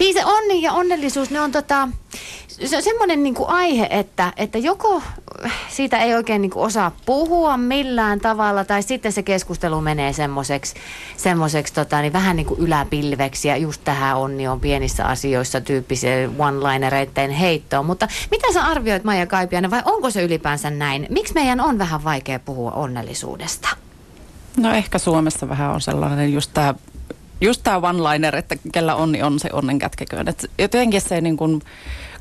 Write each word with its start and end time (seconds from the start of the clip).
Niin 0.00 0.14
se 0.14 0.24
onni 0.24 0.62
ja 0.62 0.72
onnellisuus, 0.72 1.30
ne 1.30 1.40
on 1.40 1.52
tota, 1.52 1.88
se 2.66 2.76
on 2.76 2.82
semmoinen 2.82 3.22
niin 3.22 3.34
aihe, 3.46 3.86
että, 3.90 4.32
että 4.36 4.58
joko 4.58 5.02
siitä 5.68 5.98
ei 5.98 6.14
oikein 6.14 6.42
niin 6.42 6.50
kuin 6.50 6.66
osaa 6.66 6.92
puhua 7.06 7.56
millään 7.56 8.20
tavalla, 8.20 8.64
tai 8.64 8.82
sitten 8.82 9.12
se 9.12 9.22
keskustelu 9.22 9.80
menee 9.80 10.12
semmoiseksi, 10.12 10.74
semmoiseksi 11.16 11.74
tota, 11.74 12.00
niin 12.00 12.12
vähän 12.12 12.36
niin 12.36 12.46
kuin 12.46 12.60
yläpilveksi, 12.60 13.48
ja 13.48 13.56
just 13.56 13.80
tähän 13.84 14.16
onni 14.16 14.48
on 14.48 14.60
pienissä 14.60 15.04
asioissa 15.04 15.60
tyyppisen 15.60 16.30
one-linereiden 16.38 17.30
heittoon. 17.30 17.86
Mutta 17.86 18.08
mitä 18.30 18.52
sä 18.52 18.66
arvioit 18.66 19.04
Maija 19.04 19.26
Kaipiainen, 19.26 19.70
vai 19.70 19.82
onko 19.84 20.10
se 20.10 20.22
ylipäänsä 20.22 20.70
näin? 20.70 21.06
Miksi 21.10 21.34
meidän 21.34 21.60
on 21.60 21.78
vähän 21.78 22.04
vaikea 22.04 22.38
puhua 22.38 22.70
onnellisuudesta? 22.70 23.68
No 24.56 24.72
ehkä 24.72 24.98
Suomessa 24.98 25.48
vähän 25.48 25.70
on 25.70 25.80
sellainen 25.80 26.32
just 26.32 26.50
tämä 26.54 26.74
just 27.40 27.60
tämä 27.62 27.76
one-liner, 27.76 28.36
että 28.36 28.56
kellä 28.72 28.94
onni 28.94 29.22
on, 29.22 29.40
se 29.40 29.48
onnen 29.52 29.78
kätkeköön. 29.78 30.28
Et 30.28 30.50
jotenkin 30.58 31.00
se 31.00 31.20
niin 31.20 31.36
kuin 31.36 31.62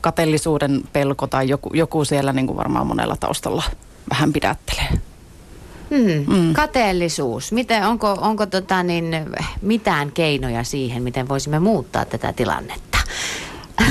kateellisuuden 0.01 0.81
pelko 0.93 1.27
tai 1.27 1.49
joku, 1.49 1.73
joku 1.73 2.05
siellä 2.05 2.33
niin 2.33 2.47
kuin 2.47 2.57
varmaan 2.57 2.87
monella 2.87 3.15
taustalla 3.19 3.63
vähän 4.09 4.33
pidättelee. 4.33 4.89
Hmm. 5.89 6.35
Mm. 6.35 6.53
Kateellisuus. 6.53 7.51
Miten, 7.51 7.87
onko 7.87 8.17
onko 8.21 8.45
tota 8.45 8.83
niin, 8.83 9.05
mitään 9.61 10.11
keinoja 10.11 10.63
siihen, 10.63 11.03
miten 11.03 11.29
voisimme 11.29 11.59
muuttaa 11.59 12.05
tätä 12.05 12.33
tilannetta? 12.33 12.97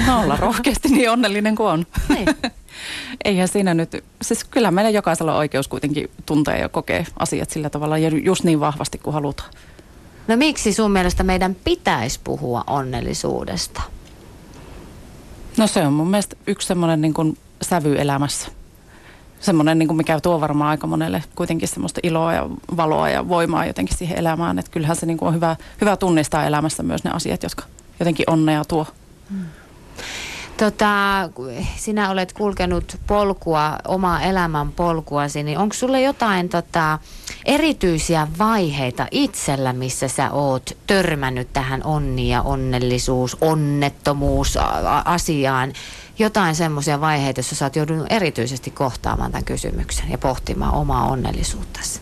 No 0.06 0.20
olla 0.20 0.36
rohkeasti 0.36 0.88
niin 0.88 1.10
onnellinen 1.10 1.56
kuin 1.56 1.68
on. 1.68 1.86
Niin. 2.08 2.26
Eihän 3.24 3.48
siinä 3.48 3.74
nyt, 3.74 4.04
siis 4.22 4.44
kyllä 4.44 4.70
meillä 4.70 4.90
jokaisella 4.90 5.32
on 5.32 5.38
oikeus 5.38 5.68
kuitenkin 5.68 6.10
tuntea 6.26 6.56
ja 6.56 6.68
kokea 6.68 7.04
asiat 7.18 7.50
sillä 7.50 7.70
tavalla 7.70 7.98
ja 7.98 8.10
just 8.22 8.44
niin 8.44 8.60
vahvasti 8.60 8.98
kuin 8.98 9.14
halutaan. 9.14 9.50
No 10.28 10.36
miksi 10.36 10.72
sun 10.72 10.90
mielestä 10.90 11.22
meidän 11.22 11.56
pitäisi 11.64 12.20
puhua 12.24 12.64
onnellisuudesta? 12.66 13.82
No 15.56 15.66
se 15.66 15.86
on 15.86 15.92
mun 15.92 16.10
mielestä 16.10 16.36
yksi 16.46 16.68
semmoinen 16.68 17.00
niin 17.00 17.14
kuin 17.14 17.38
sävy 17.62 17.94
elämässä. 17.98 18.48
Semmoinen, 19.40 19.78
niin 19.78 19.86
kuin 19.86 19.96
mikä 19.96 20.20
tuo 20.20 20.40
varmaan 20.40 20.70
aika 20.70 20.86
monelle 20.86 21.24
kuitenkin 21.34 21.68
semmoista 21.68 22.00
iloa 22.02 22.32
ja 22.32 22.48
valoa 22.76 23.08
ja 23.10 23.28
voimaa 23.28 23.66
jotenkin 23.66 23.96
siihen 23.96 24.18
elämään. 24.18 24.58
Että 24.58 24.70
kyllähän 24.70 24.96
se 24.96 25.06
niin 25.06 25.18
kuin 25.18 25.28
on 25.28 25.34
hyvä, 25.34 25.56
hyvä 25.80 25.96
tunnistaa 25.96 26.46
elämässä 26.46 26.82
myös 26.82 27.04
ne 27.04 27.10
asiat, 27.10 27.42
jotka 27.42 27.64
jotenkin 28.00 28.30
onnea 28.30 28.64
tuo. 28.64 28.86
Hmm. 29.30 29.44
Tota, 30.56 30.90
sinä 31.76 32.10
olet 32.10 32.32
kulkenut 32.32 32.96
polkua, 33.06 33.78
omaa 33.88 34.22
elämän 34.22 34.72
polkuasi, 34.72 35.42
niin 35.42 35.58
onko 35.58 35.74
sulle 35.74 36.02
jotain 36.02 36.48
tota, 36.48 36.98
erityisiä 37.44 38.28
vaiheita 38.38 39.06
itsellä, 39.10 39.72
missä 39.72 40.08
sä 40.08 40.30
oot 40.30 40.76
törmännyt 40.86 41.52
tähän 41.52 41.84
onni 41.84 42.28
ja 42.28 42.42
onnellisuus, 42.42 43.36
onnettomuus 43.40 44.58
asiaan? 45.04 45.72
Jotain 46.18 46.54
semmoisia 46.54 47.00
vaiheita, 47.00 47.38
joissa 47.38 47.54
sä 47.54 47.64
oot 47.64 47.76
joudunut 47.76 48.06
erityisesti 48.10 48.70
kohtaamaan 48.70 49.30
tämän 49.30 49.44
kysymyksen 49.44 50.10
ja 50.10 50.18
pohtimaan 50.18 50.74
omaa 50.74 51.08
onnellisuuttasi? 51.08 52.00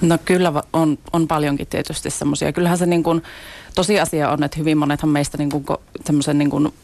No 0.00 0.18
kyllä 0.24 0.52
on, 0.72 0.98
on 1.12 1.28
paljonkin 1.28 1.66
tietysti 1.66 2.10
semmoisia. 2.10 2.52
Kyllähän 2.52 2.78
se 2.78 2.86
niin 2.86 3.02
kuin, 3.02 3.22
tosiasia 3.74 4.30
on, 4.30 4.42
että 4.44 4.58
hyvin 4.58 4.78
monethan 4.78 5.10
meistä 5.10 5.38
niin 5.38 5.50
kuin, 5.50 5.64
semmoisen 6.04 6.38
niin 6.38 6.50
kuin 6.50 6.74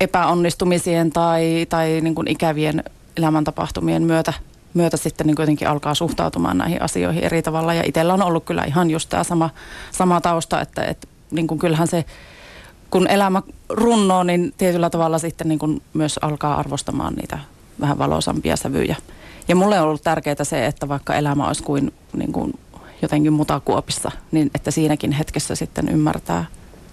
epäonnistumisien 0.00 1.10
tai, 1.10 1.66
tai 1.68 2.00
niin 2.00 2.14
kuin 2.14 2.28
ikävien 2.28 2.84
elämäntapahtumien 3.16 4.02
myötä, 4.02 4.32
myötä 4.74 4.96
sitten 4.96 5.26
niin 5.26 5.36
kuitenkin 5.36 5.68
alkaa 5.68 5.94
suhtautumaan 5.94 6.58
näihin 6.58 6.82
asioihin 6.82 7.24
eri 7.24 7.42
tavalla. 7.42 7.74
Ja 7.74 7.82
itsellä 7.86 8.14
on 8.14 8.22
ollut 8.22 8.44
kyllä 8.44 8.64
ihan 8.64 8.90
just 8.90 9.08
tämä 9.08 9.24
sama, 9.24 9.50
sama 9.92 10.20
tausta, 10.20 10.60
että, 10.60 10.82
että 10.84 11.08
niin 11.30 11.46
kuin 11.46 11.58
kyllähän 11.58 11.88
se, 11.88 12.04
kun 12.90 13.10
elämä 13.10 13.42
runnoo, 13.68 14.22
niin 14.22 14.54
tietyllä 14.58 14.90
tavalla 14.90 15.18
sitten 15.18 15.48
niin 15.48 15.58
kuin 15.58 15.82
myös 15.94 16.18
alkaa 16.22 16.58
arvostamaan 16.58 17.14
niitä 17.14 17.38
vähän 17.80 17.98
valoisampia 17.98 18.56
sävyjä. 18.56 18.96
Ja 19.48 19.56
mulle 19.56 19.80
on 19.80 19.86
ollut 19.86 20.02
tärkeää 20.02 20.44
se, 20.44 20.66
että 20.66 20.88
vaikka 20.88 21.14
elämä 21.14 21.46
olisi 21.46 21.62
kuin, 21.62 21.92
niin 22.12 22.32
kuin 22.32 22.52
jotenkin 23.02 23.32
mutakuopissa, 23.32 24.10
niin 24.30 24.50
että 24.54 24.70
siinäkin 24.70 25.12
hetkessä 25.12 25.54
sitten 25.54 25.88
ymmärtää, 25.88 26.44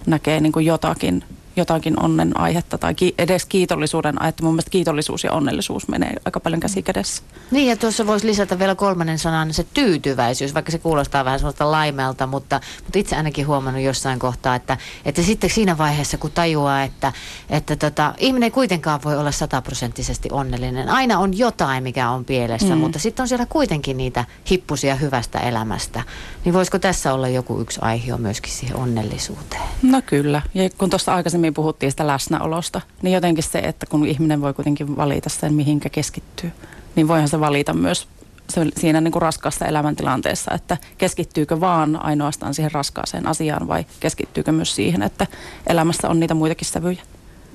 näkee 0.05 0.39
niin 0.39 0.51
kuin 0.51 0.65
jotakin 0.65 1.23
jotakin 1.57 2.03
onnen 2.03 2.39
aihetta 2.39 2.77
tai 2.77 2.95
ki- 2.95 3.15
edes 3.17 3.45
kiitollisuuden 3.45 4.21
aihetta. 4.21 4.43
Mun 4.43 4.53
mielestä 4.53 4.71
kiitollisuus 4.71 5.23
ja 5.23 5.31
onnellisuus 5.31 5.87
menee 5.87 6.13
aika 6.25 6.39
paljon 6.39 6.59
käsi 6.59 6.83
kädessä. 6.83 7.23
Niin 7.51 7.69
ja 7.69 7.77
tuossa 7.77 8.07
voisi 8.07 8.27
lisätä 8.27 8.59
vielä 8.59 8.75
kolmannen 8.75 9.19
sanan 9.19 9.53
se 9.53 9.65
tyytyväisyys, 9.73 10.53
vaikka 10.53 10.71
se 10.71 10.79
kuulostaa 10.79 11.25
vähän 11.25 11.39
sellaista 11.39 11.71
laimelta, 11.71 12.27
mutta, 12.27 12.61
mutta 12.83 12.99
itse 12.99 13.15
ainakin 13.15 13.47
huomannut 13.47 13.83
jossain 13.83 14.19
kohtaa, 14.19 14.55
että, 14.55 14.77
että 15.05 15.21
sitten 15.21 15.49
siinä 15.49 15.77
vaiheessa 15.77 16.17
kun 16.17 16.31
tajuaa, 16.31 16.83
että, 16.83 17.13
että 17.49 17.75
tota, 17.75 18.13
ihminen 18.17 18.47
ei 18.47 18.51
kuitenkaan 18.51 18.99
voi 19.03 19.17
olla 19.17 19.31
sataprosenttisesti 19.31 20.29
onnellinen. 20.31 20.89
Aina 20.89 21.19
on 21.19 21.37
jotain, 21.37 21.83
mikä 21.83 22.09
on 22.09 22.25
pielessä, 22.25 22.75
mm. 22.75 22.81
mutta 22.81 22.99
sitten 22.99 23.23
on 23.23 23.27
siellä 23.27 23.45
kuitenkin 23.45 23.97
niitä 23.97 24.25
hippusia 24.51 24.95
hyvästä 24.95 25.39
elämästä. 25.39 26.03
Niin 26.45 26.53
voisiko 26.53 26.79
tässä 26.79 27.13
olla 27.13 27.27
joku 27.27 27.59
yksi 27.59 27.79
aihe 27.81 28.17
myöskin 28.17 28.53
siihen 28.53 28.75
onnellisuuteen? 28.75 29.61
No 29.81 30.01
kyllä. 30.05 30.41
Ja 30.53 30.69
kun 30.77 30.89
tuossa 30.89 31.15
aikaisemmin 31.15 31.46
aikaisemmin 31.47 31.53
puhuttiin 31.53 31.91
sitä 31.91 32.07
läsnäolosta, 32.07 32.81
niin 33.01 33.13
jotenkin 33.13 33.43
se, 33.43 33.59
että 33.59 33.85
kun 33.85 34.05
ihminen 34.05 34.41
voi 34.41 34.53
kuitenkin 34.53 34.97
valita 34.97 35.29
sen, 35.29 35.53
mihinkä 35.53 35.89
keskittyy, 35.89 36.51
niin 36.95 37.07
voihan 37.07 37.29
se 37.29 37.39
valita 37.39 37.73
myös 37.73 38.07
se, 38.49 38.65
siinä 38.75 39.01
niin 39.01 39.11
kuin 39.11 39.21
raskaassa 39.21 39.65
elämäntilanteessa, 39.65 40.51
että 40.53 40.77
keskittyykö 40.97 41.59
vaan 41.59 41.95
ainoastaan 41.95 42.53
siihen 42.53 42.71
raskaaseen 42.71 43.27
asiaan 43.27 43.67
vai 43.67 43.85
keskittyykö 43.99 44.51
myös 44.51 44.75
siihen, 44.75 45.01
että 45.01 45.27
elämässä 45.67 46.09
on 46.09 46.19
niitä 46.19 46.33
muitakin 46.33 46.67
sävyjä. 46.67 47.01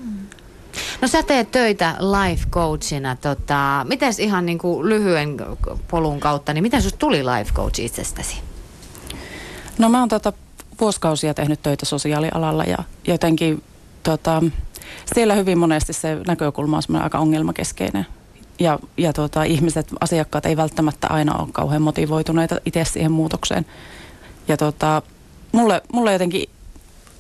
Mm. 0.05 0.27
No 1.01 1.09
sä 1.09 1.23
teet 1.23 1.51
töitä 1.51 1.97
life 2.01 2.49
coachina. 2.51 3.17
Tota, 3.17 3.87
miten 3.89 4.13
ihan 4.19 4.47
niin 4.47 4.59
kuin 4.59 4.89
lyhyen 4.89 5.37
polun 5.89 6.21
kautta, 6.21 6.53
niin 6.53 6.63
miten 6.63 6.83
sinusta 6.83 6.99
tuli 6.99 7.23
life 7.25 7.53
coach 7.55 7.81
itsestäsi? 7.81 8.37
No 9.79 9.89
mä 9.89 9.99
oon 9.99 10.09
tota 10.09 10.33
vuosikausia 10.81 11.35
tehnyt 11.35 11.63
töitä 11.63 11.87
sosiaalialalla 11.87 12.65
ja 12.65 12.79
jotenkin 13.07 13.63
tota, 14.03 14.43
siellä 15.15 15.35
hyvin 15.35 15.59
monesti 15.59 15.93
se 15.93 16.19
näkökulma 16.27 16.81
on 16.89 17.03
aika 17.03 17.19
ongelmakeskeinen. 17.19 18.07
Ja, 18.59 18.79
ja 18.97 19.13
tota, 19.13 19.45
ihmiset, 19.45 19.87
asiakkaat 20.01 20.47
ei 20.47 20.57
välttämättä 20.57 21.07
aina 21.11 21.35
ole 21.35 21.49
kauhean 21.53 21.83
motivoituneita 21.83 22.57
itse 22.67 22.85
siihen 22.85 23.13
muutokseen. 23.13 23.67
Ja 24.49 24.57
tota, 24.57 25.03
mulle, 25.53 25.83
mulle 25.93 26.13
jotenkin 26.13 26.49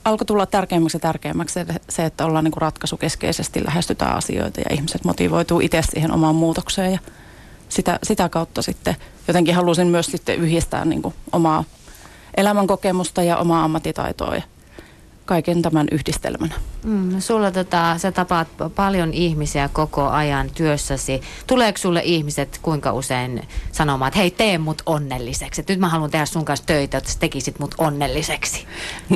alkoi 0.04 0.26
tulla 0.26 0.46
tärkeämmäksi 0.46 0.96
ja 0.96 1.00
tärkeämmäksi 1.00 1.60
se, 1.88 2.04
että 2.04 2.24
ollaan 2.24 2.44
niin 2.44 2.52
kuin 2.52 2.62
ratkaisukeskeisesti 2.62 3.64
lähestytään 3.64 4.16
asioita 4.16 4.60
ja 4.60 4.74
ihmiset 4.74 5.04
motivoituu 5.04 5.60
itse 5.60 5.82
siihen 5.82 6.12
omaan 6.12 6.34
muutokseen. 6.34 6.92
Ja 6.92 6.98
sitä, 7.68 7.98
sitä 8.02 8.28
kautta 8.28 8.62
sitten 8.62 8.96
jotenkin 9.28 9.54
halusin 9.54 9.86
myös 9.86 10.06
sitten 10.06 10.38
yhdistää 10.38 10.84
niin 10.84 11.02
kuin 11.02 11.14
omaa 11.32 11.64
elämänkokemusta 12.36 13.22
ja 13.22 13.36
omaa 13.36 13.64
ammattitaitoa 13.64 14.34
ja 14.34 14.42
kaiken 15.24 15.62
tämän 15.62 15.86
yhdistelmänä. 15.92 16.54
Mm, 16.84 17.20
sulla 17.20 17.50
tota, 17.50 17.98
sä 17.98 18.12
tapaat 18.12 18.48
paljon 18.76 19.14
ihmisiä 19.14 19.70
koko 19.72 20.08
ajan 20.08 20.50
työssäsi. 20.50 21.20
Tuleeko 21.46 21.78
sulle 21.78 22.02
ihmiset 22.04 22.58
kuinka 22.62 22.92
usein 22.92 23.42
sanomaan, 23.72 24.08
että 24.08 24.18
hei 24.18 24.30
tee 24.30 24.58
mut 24.58 24.82
onnelliseksi. 24.86 25.60
Et 25.60 25.68
nyt 25.68 25.78
mä 25.78 25.88
haluan 25.88 26.10
tehdä 26.10 26.26
sun 26.26 26.44
kanssa 26.44 26.66
töitä, 26.66 26.98
että 26.98 27.10
sä 27.10 27.18
tekisit 27.18 27.58
mut 27.58 27.74
onnelliseksi. 27.78 28.66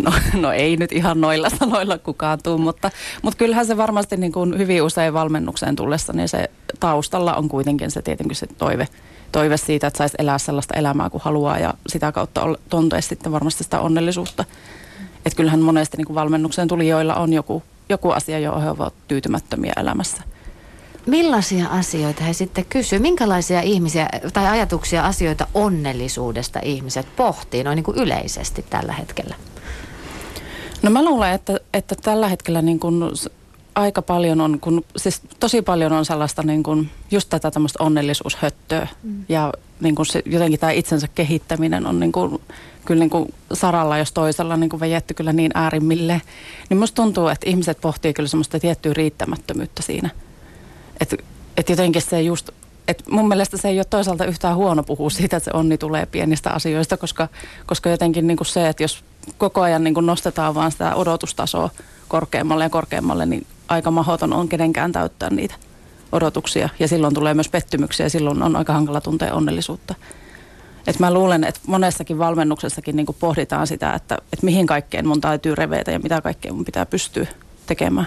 No, 0.03 0.13
no 0.35 0.53
ei 0.53 0.77
nyt 0.77 0.93
ihan 0.93 1.21
noilla 1.21 1.51
sanoilla 1.51 1.99
kukaan 1.99 2.39
tuu, 2.43 2.59
mutta, 2.59 2.91
mutta 3.23 3.39
kyllähän 3.39 3.67
se 3.67 3.77
varmasti 3.77 4.17
niin 4.17 4.33
kuin 4.33 4.59
hyvin 4.59 4.83
usein 4.83 5.15
valmennukseen 5.15 5.77
tullessa, 5.77 6.13
niin 6.13 6.29
se 6.29 6.51
taustalla 6.81 7.35
on 7.35 7.49
kuitenkin 7.49 7.91
se 7.91 8.03
tietenkin 8.03 8.37
se 8.37 8.47
toive, 8.47 8.89
toive 9.33 9.57
siitä, 9.57 9.87
että 9.87 9.99
saisi 9.99 10.17
elää 10.19 10.39
sellaista 10.39 10.75
elämää 10.75 11.11
kuin 11.11 11.23
haluaa 11.23 11.59
ja 11.59 11.75
sitä 11.87 12.13
kautta 12.13 12.41
tuntea 12.69 13.01
sitten 13.01 13.33
varmasti 13.33 13.65
sitä 13.65 13.81
onnellisuutta. 13.81 14.45
Että 15.27 15.37
kyllähän 15.37 15.61
monesti 15.61 15.97
niin 15.97 16.07
kuin 16.07 16.15
valmennukseen 16.15 16.69
tulijoilla 16.69 17.15
on 17.15 17.33
joku, 17.33 17.63
joku 17.89 18.11
asia, 18.11 18.39
johon 18.39 18.63
he 18.63 18.71
ovat 18.71 18.95
tyytymättömiä 19.09 19.73
elämässä. 19.77 20.23
Millaisia 21.07 21.67
asioita 21.67 22.25
he 22.25 22.33
sitten 22.33 22.65
kysyvät? 22.69 23.03
Minkälaisia 23.03 23.61
ihmisiä 23.61 24.09
tai 24.33 24.47
ajatuksia, 24.47 25.07
asioita 25.07 25.47
onnellisuudesta 25.55 26.61
ihmiset 26.63 27.07
pohtii 27.17 27.65
noin 27.65 27.77
niin 27.77 27.85
kuin 27.85 27.99
yleisesti 27.99 28.65
tällä 28.71 28.93
hetkellä? 28.93 29.35
No 30.83 30.91
mä 30.91 31.05
luulen, 31.05 31.33
että, 31.33 31.61
että 31.75 31.95
tällä 32.03 32.29
hetkellä 32.29 32.63
niin 32.63 32.79
kuin 32.79 33.03
aika 33.77 34.03
paljon 34.03 34.41
on, 34.41 34.61
kun, 34.61 34.85
siis 34.97 35.23
tosi 35.41 35.63
paljon 35.63 35.93
on 35.93 36.05
sellaista 36.05 36.43
niin 36.43 36.63
kuin, 36.63 36.91
just 37.11 37.29
tätä 37.29 37.51
tämmöistä 37.51 37.83
onnellisuushöttöä. 37.83 38.89
Mm. 39.03 39.25
Ja 39.29 39.53
niin 39.81 39.95
kuin 39.95 40.07
se, 40.07 40.23
jotenkin 40.27 40.61
tämä 40.61 40.73
itsensä 40.73 41.09
kehittäminen 41.15 41.87
on 41.87 42.01
niin 42.01 42.13
kuin, 42.13 42.41
kyllä 42.85 42.99
niin 42.99 43.11
kuin 43.11 43.35
saralla 43.53 43.99
jos 43.99 44.13
toisella 44.13 44.57
niin 44.57 44.71
kuin 44.71 44.81
vejetty 44.81 45.15
kyllä 45.15 45.33
niin 45.33 45.51
äärimmille. 45.55 46.23
Niin 46.71 46.79
musta 46.79 47.03
tuntuu, 47.03 47.29
että 47.29 47.51
ihmiset 47.51 47.81
pohtii 47.81 48.13
kyllä 48.13 48.29
semmoista 48.29 48.61
tiettyä 48.61 48.95
riittämättömyyttä 48.95 49.83
siinä. 49.83 50.11
Että 51.01 51.17
et 51.57 51.69
jotenkin 51.69 52.03
se 52.03 52.23
just, 52.23 52.51
että 52.89 53.05
mun 53.11 53.29
mielestä 53.29 53.57
se 53.57 53.69
ei 53.69 53.79
ole 53.79 53.85
toisaalta 53.85 54.25
yhtään 54.25 54.57
huono 54.57 54.83
puhua 54.83 55.11
siitä, 55.11 55.37
että 55.37 55.51
se 55.51 55.57
onni 55.57 55.79
tulee 55.79 56.07
pienistä 56.07 56.51
asioista, 56.51 56.97
koska, 56.97 57.29
koska 57.67 57.91
jotenkin 57.91 58.27
niin 58.27 58.37
kuin 58.37 58.47
se, 58.47 58.69
että 58.69 58.83
jos 58.83 59.05
koko 59.39 59.61
ajan 59.61 59.85
niin 59.85 59.95
kuin 59.95 60.07
nostetaan 60.07 60.55
vaan 60.55 60.73
sitä 60.73 60.95
odotustasoa 60.95 61.71
korkeammalle 62.09 62.65
ja 62.65 62.71
korkeammalle, 62.71 63.27
niin 63.27 63.47
aika 63.69 63.91
mahoton 63.91 64.33
on 64.33 64.49
kenenkään 64.49 64.93
täyttää 64.93 65.31
niitä 65.31 65.55
odotuksia. 66.13 66.69
Ja 66.79 66.89
silloin 66.89 67.15
tulee 67.15 67.35
myös 67.35 67.49
pettymyksiä 67.49 68.07
ja 68.07 68.11
silloin 68.11 68.43
on 68.43 68.57
aika 68.57 68.73
hankala 68.73 69.01
tuntea 69.01 69.35
onnellisuutta. 69.35 69.95
Et 70.87 70.99
mä 70.99 71.15
luulen, 71.15 71.45
että 71.45 71.61
monessakin 71.67 72.19
valmennuksessakin 72.19 72.97
niin 72.97 73.07
pohditaan 73.21 73.67
sitä, 73.67 73.93
että, 73.93 74.19
että 74.33 74.47
mihin 74.47 74.67
kaikkeen 74.67 75.07
mun 75.07 75.21
täytyy 75.21 75.55
revetä 75.55 75.91
ja 75.91 75.99
mitä 75.99 76.21
kaikkea 76.21 76.53
mun 76.53 76.65
pitää 76.65 76.87
pystyä 76.87 77.27
tekemään. 77.67 78.07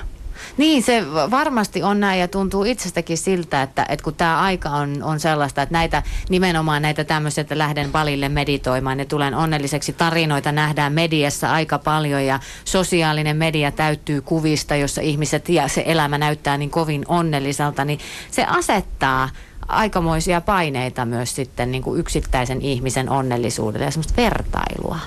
Niin, 0.57 0.83
se 0.83 1.03
varmasti 1.31 1.83
on 1.83 2.00
näin 2.00 2.19
ja 2.19 2.27
tuntuu 2.27 2.63
itsestäkin 2.63 3.18
siltä, 3.18 3.62
että, 3.62 3.86
että 3.89 4.03
kun 4.03 4.15
tämä 4.15 4.41
aika 4.41 4.69
on, 4.69 5.03
on 5.03 5.19
sellaista, 5.19 5.62
että 5.62 5.74
näitä 5.74 6.03
nimenomaan 6.30 6.81
näitä 6.81 7.03
tämmöisiä, 7.03 7.41
että 7.41 7.57
lähden 7.57 7.91
palille 7.91 8.30
meditoimaan 8.30 9.00
ja 9.00 9.06
tulen 9.06 9.36
onnelliseksi, 9.36 9.94
tarinoita 9.94 10.51
nähdään 10.51 10.94
mediassa 10.94 11.51
aika 11.51 11.80
paljon 11.80 12.25
ja 12.25 12.39
sosiaalinen 12.65 13.38
media 13.38 13.71
täyttyy 13.71 14.21
kuvista, 14.21 14.75
jossa 14.75 15.01
ihmiset 15.01 15.50
ja 15.50 15.68
se 15.68 15.83
elämä 15.86 16.18
näyttää 16.18 16.57
niin 16.57 16.69
kovin 16.69 17.06
onnelliselta, 17.07 17.85
niin 17.85 18.00
se 18.31 18.45
asettaa 18.45 19.30
aikamoisia 19.68 20.42
paineita 20.42 21.06
myös 21.06 21.35
sitten 21.35 21.71
niin 21.71 21.83
kuin 21.83 22.00
yksittäisen 22.00 22.62
ihmisen 22.62 23.09
onnellisuudelle 23.09 23.85
ja 23.85 23.92
semmoista 23.92 24.21
vertailua. 24.21 25.00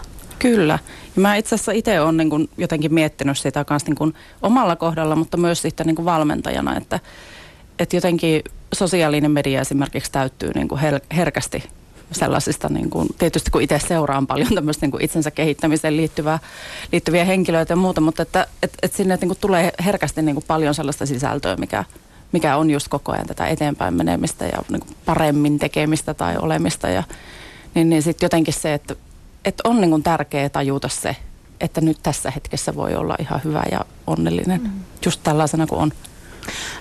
Kyllä. 0.42 0.78
Ja 1.16 1.22
mä 1.22 1.36
itse 1.36 1.54
asiassa 1.54 1.72
itse 1.72 2.00
olen 2.00 2.16
niin 2.16 2.30
kuin 2.30 2.48
jotenkin 2.56 2.94
miettinyt 2.94 3.38
sitä 3.38 3.64
kanssa 3.64 3.88
niin 3.88 3.96
kuin 3.96 4.14
omalla 4.42 4.76
kohdalla, 4.76 5.16
mutta 5.16 5.36
myös 5.36 5.62
sitten 5.62 5.86
niin 5.86 5.96
kuin 5.96 6.06
valmentajana, 6.06 6.76
että, 6.76 7.00
että 7.78 7.96
jotenkin 7.96 8.42
sosiaalinen 8.74 9.30
media 9.30 9.60
esimerkiksi 9.60 10.12
täyttyy 10.12 10.50
niin 10.54 10.68
kuin 10.68 10.80
her- 10.80 11.14
herkästi 11.16 11.62
sellaisista, 12.12 12.68
niin 12.68 12.90
kuin, 12.90 13.08
tietysti 13.18 13.50
kun 13.50 13.62
itse 13.62 13.78
seuraan 13.78 14.26
paljon 14.26 14.54
tämmöistä 14.54 14.86
niin 14.86 14.90
kuin 14.90 15.04
itsensä 15.04 15.30
kehittämiseen 15.30 15.96
liittyvää, 15.96 16.38
liittyviä 16.92 17.24
henkilöitä 17.24 17.72
ja 17.72 17.76
muuta, 17.76 18.00
mutta 18.00 18.22
että, 18.22 18.46
että, 18.62 18.78
että 18.82 18.96
sinne 18.96 19.18
niin 19.20 19.28
kuin 19.28 19.38
tulee 19.40 19.72
herkästi 19.84 20.22
niin 20.22 20.34
kuin 20.34 20.44
paljon 20.48 20.74
sellaista 20.74 21.06
sisältöä, 21.06 21.56
mikä, 21.56 21.84
mikä 22.32 22.56
on 22.56 22.70
just 22.70 22.88
koko 22.88 23.12
ajan 23.12 23.26
tätä 23.26 23.46
eteenpäin 23.46 23.94
menemistä 23.94 24.44
ja 24.44 24.62
niin 24.68 24.80
kuin 24.80 24.96
paremmin 25.04 25.58
tekemistä 25.58 26.14
tai 26.14 26.36
olemista. 26.36 26.88
Ja, 26.88 27.02
niin, 27.74 27.90
niin 27.90 28.02
sitten 28.02 28.26
jotenkin 28.26 28.54
se, 28.54 28.74
että 28.74 28.96
että 29.44 29.68
on 29.68 29.80
niin 29.80 29.90
kuin 29.90 30.02
tärkeää 30.02 30.48
tajuta 30.48 30.88
se, 30.88 31.16
että 31.60 31.80
nyt 31.80 31.98
tässä 32.02 32.30
hetkessä 32.30 32.74
voi 32.74 32.94
olla 32.94 33.16
ihan 33.18 33.40
hyvä 33.44 33.62
ja 33.72 33.80
onnellinen, 34.06 34.62
mm. 34.62 34.70
just 35.06 35.20
tällaisena 35.22 35.66
kuin 35.66 35.80
on. 35.80 35.92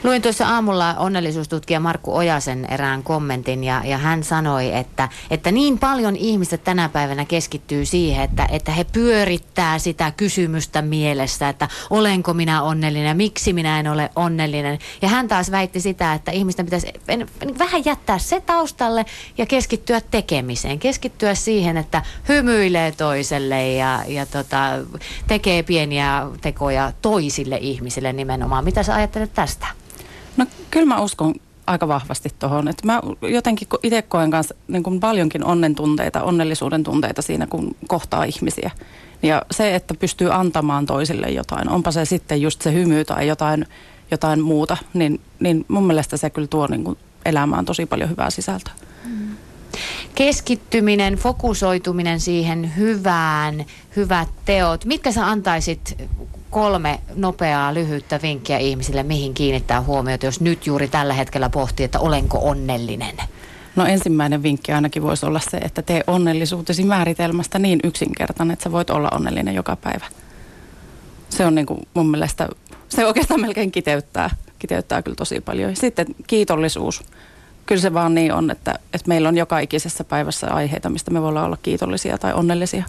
Luin 0.04 0.22
tuossa 0.22 0.48
aamulla 0.48 0.96
onnellisuustutkija 0.98 1.80
Markku 1.80 2.16
Ojasen 2.16 2.66
erään 2.66 3.04
kommentin 3.04 3.64
ja, 3.64 3.82
ja 3.86 3.98
hän 3.98 4.24
sanoi, 4.24 4.76
että, 4.76 5.10
että 5.30 5.52
niin 5.52 5.80
paljon 5.80 6.16
ihmiset 6.16 6.64
tänä 6.64 6.90
päivänä 6.90 7.26
keskittyy 7.26 7.86
siihen, 7.86 8.24
että, 8.24 8.48
että 8.52 8.72
he 8.72 8.84
pyörittää 8.84 9.80
sitä 9.80 10.12
kysymystä 10.12 10.82
mielessä, 10.82 11.50
että 11.50 11.68
olenko 11.90 12.34
minä 12.34 12.64
onnellinen, 12.64 13.18
miksi 13.18 13.54
minä 13.54 13.80
en 13.80 13.88
ole 13.88 14.10
onnellinen. 14.16 14.80
Ja 15.02 15.08
hän 15.08 15.28
taas 15.28 15.52
väitti 15.52 15.82
sitä, 15.82 16.14
että 16.14 16.32
ihmisten 16.32 16.66
pitäisi 16.66 16.88
vähän 17.60 17.86
jättää 17.86 18.20
se 18.20 18.42
taustalle 18.42 19.06
ja 19.38 19.46
keskittyä 19.46 20.02
tekemiseen. 20.02 20.80
Keskittyä 20.80 21.36
siihen, 21.36 21.78
että 21.78 22.02
hymyilee 22.30 22.92
toiselle 22.92 23.68
ja, 23.74 24.00
ja 24.08 24.26
tota, 24.26 24.60
tekee 25.28 25.64
pieniä 25.64 26.28
tekoja 26.42 26.94
toisille 27.02 27.58
ihmisille 27.62 28.14
nimenomaan. 28.14 28.64
Mitä 28.64 28.84
sä 28.84 28.96
ajattelet 28.96 29.34
tästä? 29.34 29.51
Tästä? 29.52 29.68
No 30.38 30.46
kyllä 30.72 30.86
mä 30.86 31.02
uskon 31.02 31.36
aika 31.68 31.88
vahvasti 31.88 32.30
tuohon. 32.40 32.68
Että 32.68 32.86
mä 32.86 33.02
jotenkin 33.22 33.68
itse 33.84 34.02
koen 34.02 34.32
kanssa 34.32 34.56
niin 34.68 34.84
kuin 34.84 35.00
paljonkin 35.00 35.46
onnen 35.46 35.76
tunteita, 35.76 36.24
onnellisuuden 36.24 36.84
tunteita 36.84 37.22
siinä, 37.22 37.48
kun 37.48 37.76
kohtaa 37.88 38.24
ihmisiä. 38.24 38.72
Ja 39.24 39.42
se, 39.52 39.76
että 39.76 39.94
pystyy 39.94 40.34
antamaan 40.34 40.86
toisille 40.86 41.30
jotain, 41.30 41.70
onpa 41.70 41.92
se 41.92 42.06
sitten 42.06 42.42
just 42.42 42.62
se 42.62 42.74
hymy 42.74 43.06
tai 43.06 43.28
jotain, 43.28 43.66
jotain 44.12 44.42
muuta, 44.42 44.78
niin, 44.94 45.22
niin 45.40 45.66
mun 45.68 45.88
mielestä 45.88 46.18
se 46.18 46.30
kyllä 46.30 46.48
tuo 46.48 46.68
niin 46.68 46.84
kuin 46.84 46.98
elämään 47.26 47.66
tosi 47.66 47.86
paljon 47.86 48.10
hyvää 48.10 48.30
sisältöä. 48.30 48.74
Mm. 49.06 49.36
Keskittyminen, 50.16 51.16
fokusoituminen 51.16 52.20
siihen 52.20 52.78
hyvään, 52.78 53.66
hyvät 53.96 54.30
teot. 54.46 54.86
Mitkä 54.86 55.12
sä 55.12 55.28
antaisit 55.28 55.98
kolme 56.52 57.00
nopeaa, 57.16 57.74
lyhyttä 57.74 58.20
vinkkiä 58.22 58.58
ihmisille, 58.58 59.04
mihin 59.04 59.34
kiinnittää 59.34 59.82
huomiota, 59.82 60.26
jos 60.26 60.42
nyt 60.42 60.68
juuri 60.68 60.88
tällä 60.88 61.14
hetkellä 61.14 61.50
pohtii, 61.50 61.84
että 61.84 62.00
olenko 62.00 62.40
onnellinen? 62.42 63.18
No 63.76 63.86
ensimmäinen 63.86 64.44
vinkki 64.44 64.72
ainakin 64.72 65.04
voisi 65.04 65.26
olla 65.26 65.40
se, 65.40 65.58
että 65.58 65.82
tee 65.82 66.04
onnellisuutesi 66.08 66.84
määritelmästä 66.84 67.60
niin 67.60 67.80
yksinkertainen, 67.84 68.54
että 68.54 68.64
sä 68.64 68.72
voit 68.72 68.90
olla 68.90 69.10
onnellinen 69.12 69.56
joka 69.56 69.76
päivä. 69.76 70.06
Se 71.30 71.46
on 71.46 71.56
niin 71.56 71.66
kuin 71.66 71.88
mun 71.94 72.12
mielestä, 72.12 72.50
se 72.90 73.06
oikeastaan 73.06 73.42
melkein 73.42 73.72
kiteyttää, 73.72 74.30
kiteyttää 74.60 75.02
kyllä 75.02 75.16
tosi 75.16 75.42
paljon. 75.42 75.76
Sitten 75.76 76.06
kiitollisuus. 76.28 77.04
Kyllä 77.66 77.82
se 77.82 77.94
vaan 77.94 78.16
niin 78.16 78.34
on, 78.34 78.52
että, 78.52 78.80
että 78.94 79.08
meillä 79.08 79.30
on 79.30 79.38
joka 79.38 79.60
ikisessä 79.60 80.04
päivässä 80.04 80.54
aiheita, 80.54 80.90
mistä 80.90 81.12
me 81.12 81.22
voidaan 81.22 81.46
olla 81.46 81.58
kiitollisia 81.64 82.18
tai 82.18 82.34
onnellisia. 82.34 82.84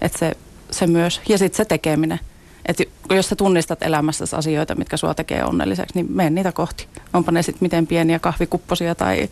Että 0.00 0.18
se, 0.18 0.32
se 0.70 0.86
myös. 0.86 1.20
Ja 1.28 1.38
sitten 1.38 1.56
se 1.56 1.64
tekeminen– 1.64 2.20
että 2.66 2.84
jos 3.10 3.28
sä 3.28 3.36
tunnistat 3.36 3.82
elämässä 3.82 4.24
asioita, 4.36 4.74
mitkä 4.74 4.96
sua 4.96 5.14
tekee 5.14 5.44
onnelliseksi, 5.44 5.94
niin 5.94 6.06
mene 6.12 6.30
niitä 6.30 6.52
kohti. 6.52 6.88
Onpa 7.12 7.32
ne 7.32 7.42
sitten 7.42 7.64
miten 7.64 7.86
pieniä 7.86 8.18
kahvikupposia 8.18 8.94
tai, 8.94 9.28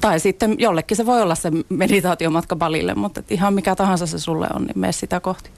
tai 0.00 0.20
sitten 0.20 0.54
jollekin 0.58 0.96
se 0.96 1.06
voi 1.06 1.22
olla 1.22 1.34
se 1.34 1.50
meditaatiomatka 1.68 2.56
balille, 2.56 2.94
mutta 2.94 3.22
ihan 3.30 3.54
mikä 3.54 3.76
tahansa 3.76 4.06
se 4.06 4.18
sulle 4.18 4.46
on, 4.54 4.64
niin 4.64 4.78
mene 4.78 4.92
sitä 4.92 5.20
kohti. 5.20 5.50